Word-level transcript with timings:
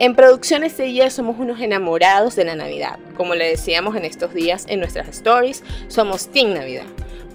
En 0.00 0.14
Producciones 0.14 0.76
CIE 0.76 1.10
somos 1.10 1.40
unos 1.40 1.60
enamorados 1.60 2.36
de 2.36 2.44
la 2.44 2.54
Navidad. 2.54 3.00
Como 3.16 3.34
le 3.34 3.48
decíamos 3.48 3.96
en 3.96 4.04
estos 4.04 4.32
días 4.32 4.64
en 4.68 4.78
nuestras 4.78 5.08
stories, 5.08 5.64
somos 5.88 6.28
Team 6.28 6.54
Navidad. 6.54 6.84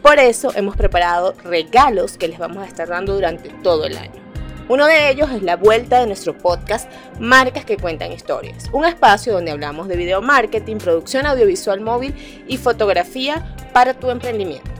Por 0.01 0.17
eso 0.17 0.53
hemos 0.55 0.77
preparado 0.77 1.33
regalos 1.43 2.17
que 2.17 2.29
les 2.29 2.39
vamos 2.39 2.63
a 2.63 2.65
estar 2.65 2.87
dando 2.87 3.15
durante 3.15 3.49
todo 3.63 3.85
el 3.85 3.97
año. 3.97 4.23
Uno 4.69 4.85
de 4.85 5.09
ellos 5.09 5.29
es 5.31 5.43
la 5.43 5.57
vuelta 5.57 5.99
de 5.99 6.07
nuestro 6.07 6.37
podcast 6.37 6.89
Marcas 7.19 7.65
que 7.65 7.75
cuentan 7.75 8.13
historias, 8.13 8.69
un 8.71 8.85
espacio 8.85 9.33
donde 9.33 9.51
hablamos 9.51 9.89
de 9.89 9.97
video 9.97 10.21
marketing, 10.21 10.77
producción 10.77 11.25
audiovisual 11.25 11.81
móvil 11.81 12.15
y 12.47 12.55
fotografía 12.55 13.45
para 13.73 13.93
tu 13.93 14.09
emprendimiento. 14.09 14.72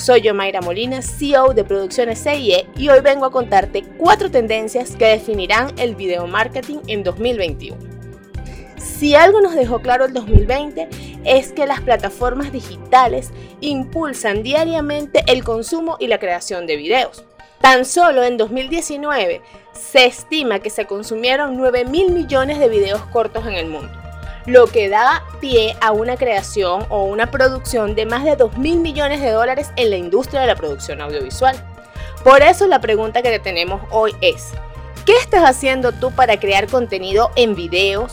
Soy 0.00 0.22
yo 0.22 0.32
Mayra 0.32 0.62
Molina, 0.62 1.02
CEO 1.02 1.52
de 1.52 1.62
Producciones 1.62 2.22
CIE 2.22 2.66
y 2.74 2.88
hoy 2.88 3.02
vengo 3.02 3.26
a 3.26 3.30
contarte 3.30 3.84
cuatro 3.98 4.30
tendencias 4.30 4.96
que 4.96 5.04
definirán 5.04 5.78
el 5.78 5.94
video 5.94 6.26
marketing 6.26 6.78
en 6.86 7.04
2021. 7.04 7.76
Si 8.78 9.14
algo 9.14 9.42
nos 9.42 9.54
dejó 9.54 9.80
claro 9.80 10.06
el 10.06 10.14
2020 10.14 10.88
es 11.24 11.52
que 11.52 11.66
las 11.66 11.82
plataformas 11.82 12.50
digitales 12.50 13.28
impulsan 13.60 14.42
diariamente 14.42 15.22
el 15.26 15.44
consumo 15.44 15.98
y 16.00 16.06
la 16.06 16.18
creación 16.18 16.66
de 16.66 16.76
videos. 16.76 17.26
Tan 17.60 17.84
solo 17.84 18.24
en 18.24 18.38
2019 18.38 19.42
se 19.74 20.06
estima 20.06 20.60
que 20.60 20.70
se 20.70 20.86
consumieron 20.86 21.58
9 21.58 21.84
mil 21.84 22.10
millones 22.10 22.58
de 22.58 22.70
videos 22.70 23.02
cortos 23.12 23.46
en 23.46 23.52
el 23.52 23.66
mundo 23.66 23.99
lo 24.46 24.66
que 24.66 24.88
da 24.88 25.22
pie 25.40 25.76
a 25.80 25.92
una 25.92 26.16
creación 26.16 26.86
o 26.88 27.04
una 27.04 27.30
producción 27.30 27.94
de 27.94 28.06
más 28.06 28.24
de 28.24 28.36
2 28.36 28.58
mil 28.58 28.80
millones 28.80 29.20
de 29.20 29.30
dólares 29.30 29.70
en 29.76 29.90
la 29.90 29.96
industria 29.96 30.40
de 30.40 30.46
la 30.46 30.56
producción 30.56 31.00
audiovisual. 31.00 31.56
Por 32.24 32.42
eso 32.42 32.66
la 32.66 32.80
pregunta 32.80 33.22
que 33.22 33.30
te 33.30 33.38
tenemos 33.38 33.80
hoy 33.90 34.14
es, 34.20 34.52
¿qué 35.06 35.16
estás 35.16 35.42
haciendo 35.44 35.92
tú 35.92 36.10
para 36.12 36.38
crear 36.38 36.66
contenido 36.66 37.30
en 37.36 37.54
videos 37.54 38.12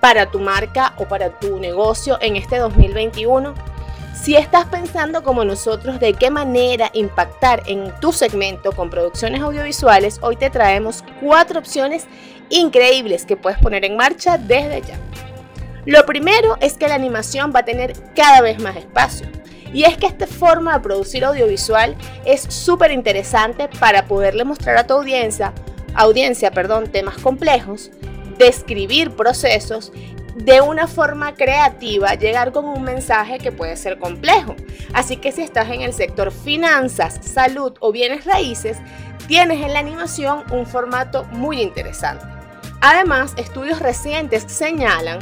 para 0.00 0.30
tu 0.30 0.40
marca 0.40 0.94
o 0.96 1.06
para 1.06 1.38
tu 1.38 1.58
negocio 1.58 2.18
en 2.20 2.36
este 2.36 2.58
2021? 2.58 3.54
Si 4.14 4.36
estás 4.36 4.66
pensando 4.66 5.22
como 5.22 5.44
nosotros 5.44 5.98
de 5.98 6.12
qué 6.12 6.30
manera 6.30 6.90
impactar 6.92 7.62
en 7.66 7.92
tu 8.00 8.12
segmento 8.12 8.72
con 8.72 8.90
producciones 8.90 9.40
audiovisuales, 9.40 10.18
hoy 10.20 10.36
te 10.36 10.50
traemos 10.50 11.02
cuatro 11.20 11.58
opciones 11.58 12.06
increíbles 12.50 13.24
que 13.24 13.36
puedes 13.36 13.58
poner 13.58 13.84
en 13.84 13.96
marcha 13.96 14.36
desde 14.36 14.82
ya. 14.82 14.98
Lo 15.86 16.04
primero 16.04 16.56
es 16.60 16.74
que 16.74 16.88
la 16.88 16.94
animación 16.94 17.52
va 17.54 17.60
a 17.60 17.64
tener 17.64 17.94
cada 18.14 18.40
vez 18.40 18.60
más 18.60 18.76
espacio. 18.76 19.26
Y 19.72 19.84
es 19.84 19.96
que 19.96 20.06
esta 20.06 20.26
forma 20.26 20.74
de 20.74 20.80
producir 20.80 21.24
audiovisual 21.24 21.96
es 22.24 22.42
súper 22.42 22.90
interesante 22.90 23.68
para 23.78 24.06
poderle 24.06 24.44
mostrar 24.44 24.76
a 24.76 24.86
tu 24.86 24.94
audiencia, 24.94 25.52
audiencia, 25.94 26.50
perdón, 26.50 26.88
temas 26.88 27.18
complejos, 27.18 27.90
describir 28.36 29.12
procesos 29.12 29.92
de 30.34 30.60
una 30.60 30.86
forma 30.86 31.34
creativa, 31.34 32.14
llegar 32.14 32.52
con 32.52 32.64
un 32.64 32.82
mensaje 32.82 33.38
que 33.38 33.52
puede 33.52 33.76
ser 33.76 33.98
complejo. 33.98 34.56
Así 34.92 35.16
que 35.16 35.32
si 35.32 35.42
estás 35.42 35.70
en 35.70 35.82
el 35.82 35.92
sector 35.92 36.32
finanzas, 36.32 37.20
salud 37.22 37.74
o 37.80 37.92
bienes 37.92 38.24
raíces, 38.24 38.78
tienes 39.28 39.64
en 39.64 39.72
la 39.72 39.78
animación 39.78 40.42
un 40.50 40.66
formato 40.66 41.24
muy 41.32 41.60
interesante. 41.60 42.24
Además, 42.80 43.34
estudios 43.36 43.80
recientes 43.80 44.44
señalan 44.48 45.18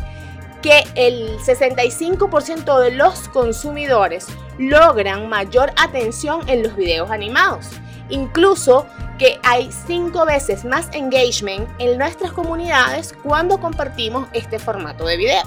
que 0.63 0.85
el 0.95 1.39
65% 1.39 2.81
de 2.81 2.91
los 2.93 3.29
consumidores 3.29 4.27
logran 4.59 5.29
mayor 5.29 5.73
atención 5.77 6.49
en 6.49 6.63
los 6.63 6.77
videos 6.77 7.11
animados. 7.11 7.69
Incluso 8.09 8.87
que 9.19 9.39
hay 9.43 9.71
cinco 9.87 10.25
veces 10.25 10.65
más 10.65 10.89
engagement 10.93 11.69
en 11.79 11.99
nuestras 11.99 12.33
comunidades 12.33 13.15
cuando 13.23 13.61
compartimos 13.61 14.29
este 14.33 14.59
formato 14.59 15.05
de 15.05 15.17
video. 15.17 15.43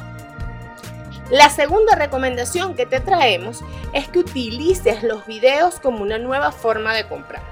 La 1.32 1.50
segunda 1.50 1.96
recomendación 1.96 2.76
que 2.76 2.86
te 2.86 3.00
traemos 3.00 3.64
es 3.94 4.10
que 4.10 4.20
utilices 4.20 5.02
los 5.02 5.26
videos 5.26 5.80
como 5.80 6.04
una 6.04 6.18
nueva 6.18 6.52
forma 6.52 6.94
de 6.94 7.08
comprar. 7.08 7.51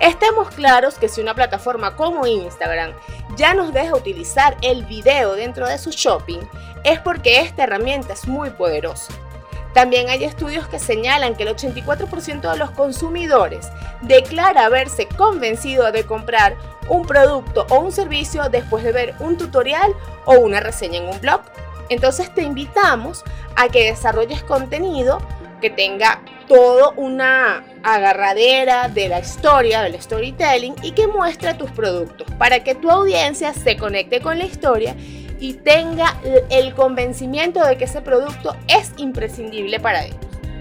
Estemos 0.00 0.50
claros 0.50 0.98
que 0.98 1.08
si 1.08 1.20
una 1.20 1.34
plataforma 1.34 1.96
como 1.96 2.26
Instagram 2.26 2.92
ya 3.36 3.54
nos 3.54 3.72
deja 3.72 3.94
utilizar 3.94 4.56
el 4.60 4.84
video 4.84 5.34
dentro 5.34 5.66
de 5.66 5.78
su 5.78 5.90
shopping, 5.90 6.40
es 6.84 7.00
porque 7.00 7.40
esta 7.40 7.64
herramienta 7.64 8.12
es 8.12 8.28
muy 8.28 8.50
poderosa. 8.50 9.12
También 9.72 10.08
hay 10.08 10.24
estudios 10.24 10.68
que 10.68 10.78
señalan 10.78 11.34
que 11.34 11.42
el 11.42 11.54
84% 11.54 12.50
de 12.50 12.56
los 12.56 12.70
consumidores 12.70 13.68
declara 14.00 14.64
haberse 14.64 15.06
convencido 15.06 15.92
de 15.92 16.04
comprar 16.04 16.56
un 16.88 17.04
producto 17.04 17.66
o 17.68 17.80
un 17.80 17.92
servicio 17.92 18.48
después 18.48 18.84
de 18.84 18.92
ver 18.92 19.14
un 19.18 19.36
tutorial 19.36 19.94
o 20.24 20.38
una 20.38 20.60
reseña 20.60 20.98
en 20.98 21.08
un 21.08 21.20
blog. 21.20 21.42
Entonces 21.88 22.32
te 22.34 22.42
invitamos 22.42 23.22
a 23.54 23.68
que 23.68 23.84
desarrolles 23.84 24.42
contenido 24.42 25.18
que 25.60 25.70
tenga 25.70 26.20
todo 26.46 26.92
una 26.96 27.64
agarradera 27.82 28.88
de 28.88 29.08
la 29.08 29.20
historia, 29.20 29.82
del 29.82 30.00
storytelling 30.00 30.74
y 30.82 30.92
que 30.92 31.06
muestre 31.06 31.54
tus 31.54 31.70
productos 31.70 32.26
para 32.38 32.62
que 32.64 32.74
tu 32.74 32.90
audiencia 32.90 33.52
se 33.52 33.76
conecte 33.76 34.20
con 34.20 34.38
la 34.38 34.44
historia 34.44 34.96
y 35.38 35.54
tenga 35.54 36.16
el 36.50 36.74
convencimiento 36.74 37.64
de 37.64 37.76
que 37.76 37.84
ese 37.84 38.00
producto 38.00 38.56
es 38.68 38.92
imprescindible 38.96 39.80
para 39.80 40.04
ellos. 40.04 40.18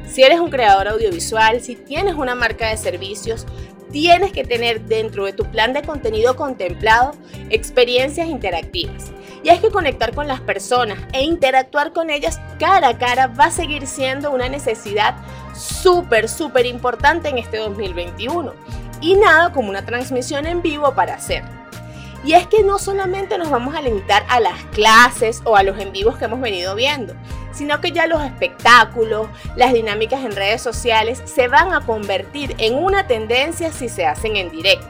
Si 0.07 0.23
eres 0.23 0.39
un 0.39 0.49
creador 0.49 0.87
audiovisual, 0.87 1.61
si 1.61 1.75
tienes 1.75 2.15
una 2.15 2.35
marca 2.35 2.69
de 2.69 2.77
servicios, 2.77 3.45
tienes 3.91 4.31
que 4.31 4.43
tener 4.43 4.81
dentro 4.81 5.25
de 5.25 5.33
tu 5.33 5.45
plan 5.45 5.73
de 5.73 5.81
contenido 5.81 6.35
contemplado 6.35 7.13
experiencias 7.49 8.27
interactivas. 8.27 9.11
Y 9.43 9.49
es 9.49 9.59
que 9.59 9.69
conectar 9.69 10.13
con 10.13 10.27
las 10.27 10.41
personas 10.41 10.97
e 11.13 11.23
interactuar 11.23 11.93
con 11.93 12.09
ellas 12.09 12.39
cara 12.59 12.89
a 12.89 12.97
cara 12.97 13.27
va 13.27 13.45
a 13.45 13.51
seguir 13.51 13.87
siendo 13.87 14.31
una 14.31 14.49
necesidad 14.49 15.15
súper, 15.55 16.29
súper 16.29 16.65
importante 16.65 17.29
en 17.29 17.37
este 17.37 17.57
2021. 17.57 18.53
Y 19.01 19.15
nada 19.15 19.51
como 19.51 19.69
una 19.69 19.85
transmisión 19.85 20.45
en 20.45 20.61
vivo 20.61 20.93
para 20.93 21.15
hacerlo. 21.15 21.49
Y 22.25 22.33
es 22.33 22.47
que 22.47 22.63
no 22.63 22.79
solamente 22.79 23.37
nos 23.37 23.51
vamos 23.51 23.75
a 23.75 23.81
limitar 23.81 24.25
a 24.29 24.39
las 24.39 24.63
clases 24.71 25.41
o 25.45 25.55
a 25.55 25.61
los 25.61 25.77
en 25.77 25.91
vivos 25.91 26.17
que 26.17 26.25
hemos 26.25 26.41
venido 26.41 26.73
viendo, 26.73 27.13
sino 27.53 27.79
que 27.81 27.91
ya 27.91 28.07
los 28.07 28.23
espectáculos, 28.23 29.27
las 29.55 29.73
dinámicas 29.73 30.23
en 30.23 30.35
redes 30.35 30.61
sociales 30.61 31.21
se 31.25 31.47
van 31.47 31.71
a 31.71 31.85
convertir 31.85 32.55
en 32.57 32.73
una 32.73 33.05
tendencia 33.05 33.71
si 33.71 33.89
se 33.89 34.07
hacen 34.07 34.37
en 34.37 34.49
directo. 34.49 34.87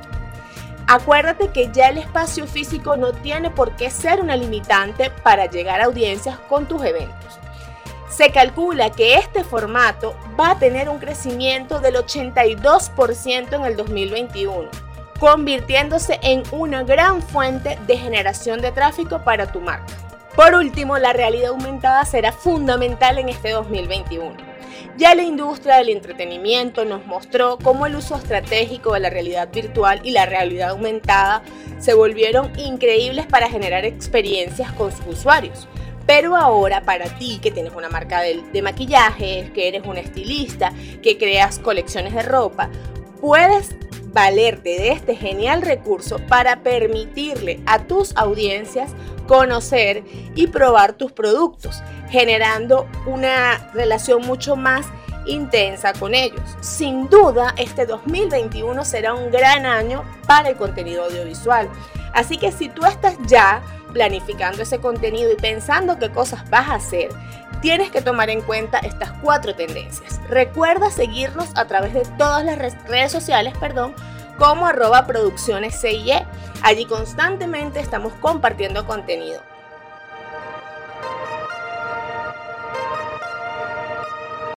Acuérdate 0.87 1.49
que 1.49 1.71
ya 1.73 1.89
el 1.89 1.97
espacio 1.97 2.47
físico 2.47 2.95
no 2.95 3.11
tiene 3.11 3.49
por 3.49 3.75
qué 3.75 3.89
ser 3.89 4.21
una 4.21 4.37
limitante 4.37 5.09
para 5.09 5.47
llegar 5.47 5.81
a 5.81 5.85
audiencias 5.85 6.37
con 6.47 6.67
tus 6.67 6.85
eventos. 6.85 7.39
Se 8.09 8.31
calcula 8.31 8.91
que 8.91 9.15
este 9.15 9.43
formato 9.43 10.15
va 10.39 10.51
a 10.51 10.59
tener 10.59 10.89
un 10.89 10.99
crecimiento 10.99 11.79
del 11.79 11.95
82% 11.95 13.53
en 13.53 13.65
el 13.65 13.75
2021, 13.75 14.69
convirtiéndose 15.19 16.19
en 16.21 16.43
una 16.51 16.83
gran 16.83 17.21
fuente 17.21 17.79
de 17.87 17.97
generación 17.97 18.61
de 18.61 18.71
tráfico 18.71 19.23
para 19.23 19.51
tu 19.51 19.59
marca. 19.59 19.93
Por 20.35 20.53
último, 20.53 20.97
la 20.97 21.13
realidad 21.13 21.51
aumentada 21.51 22.05
será 22.05 22.31
fundamental 22.31 23.17
en 23.17 23.29
este 23.29 23.51
2021. 23.51 24.35
Ya 24.97 25.15
la 25.15 25.23
industria 25.23 25.77
del 25.77 25.89
entretenimiento 25.89 26.85
nos 26.85 27.05
mostró 27.05 27.57
cómo 27.61 27.85
el 27.85 27.95
uso 27.95 28.15
estratégico 28.15 28.93
de 28.93 29.01
la 29.01 29.09
realidad 29.09 29.49
virtual 29.51 29.99
y 30.03 30.11
la 30.11 30.25
realidad 30.25 30.69
aumentada 30.69 31.41
se 31.79 31.93
volvieron 31.93 32.57
increíbles 32.57 33.25
para 33.25 33.49
generar 33.49 33.83
experiencias 33.83 34.71
con 34.73 34.91
sus 34.91 35.05
usuarios. 35.07 35.67
Pero 36.05 36.35
ahora 36.35 36.81
para 36.81 37.05
ti 37.17 37.39
que 37.41 37.51
tienes 37.51 37.73
una 37.73 37.89
marca 37.89 38.21
de, 38.21 38.61
maquillaje, 38.61 39.51
que 39.53 39.67
eres 39.67 39.83
un 39.85 39.97
estilista, 39.97 40.71
que 41.01 41.17
creas 41.17 41.59
colecciones 41.59 42.13
de 42.13 42.21
ropa, 42.21 42.69
puedes 43.21 43.75
valerte 44.13 44.69
de 44.69 44.91
este 44.91 45.15
genial 45.15 45.61
recurso 45.61 46.19
para 46.27 46.61
permitirle 46.61 47.59
a 47.65 47.79
tus 47.79 48.15
audiencias 48.15 48.91
conocer 49.27 50.03
y 50.35 50.47
probar 50.47 50.93
tus 50.93 51.11
productos, 51.11 51.81
generando 52.09 52.87
una 53.05 53.71
relación 53.73 54.21
mucho 54.21 54.55
más 54.55 54.85
intensa 55.25 55.93
con 55.93 56.13
ellos. 56.13 56.41
Sin 56.61 57.09
duda, 57.09 57.53
este 57.57 57.85
2021 57.85 58.85
será 58.85 59.13
un 59.13 59.31
gran 59.31 59.65
año 59.65 60.03
para 60.27 60.49
el 60.49 60.55
contenido 60.55 61.05
audiovisual. 61.05 61.69
Así 62.13 62.37
que 62.37 62.51
si 62.51 62.69
tú 62.69 62.85
estás 62.85 63.17
ya 63.25 63.61
planificando 63.95 64.61
ese 64.61 64.79
contenido 64.79 65.31
y 65.31 65.35
pensando 65.35 65.97
qué 65.97 66.11
cosas 66.11 66.49
vas 66.49 66.67
a 66.67 66.75
hacer, 66.75 67.11
tienes 67.61 67.91
que 67.91 68.01
tomar 68.01 68.29
en 68.29 68.41
cuenta 68.41 68.79
estas 68.79 69.13
cuatro 69.23 69.55
tendencias. 69.55 70.19
Recuerda 70.27 70.91
seguirnos 70.91 71.47
a 71.55 71.65
través 71.65 71.93
de 71.93 72.03
todas 72.17 72.43
las 72.43 72.57
redes 72.57 73.13
sociales, 73.13 73.53
perdón, 73.57 73.95
como 74.37 74.67
arroba 74.67 75.07
producciones 75.07 75.79
CIE. 75.79 76.25
Allí 76.61 76.85
constantemente 76.85 77.79
estamos 77.79 78.11
compartiendo 78.19 78.85
contenido 78.85 79.41